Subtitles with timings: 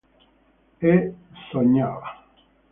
[0.93, 0.95] E
[1.51, 2.09] sognava.